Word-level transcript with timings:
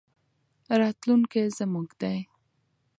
راتلونکی 0.79 1.43
زموږ 1.57 1.87
دی. 2.01 2.17